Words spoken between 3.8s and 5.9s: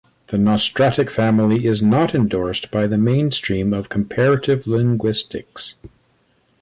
comparative linguistics.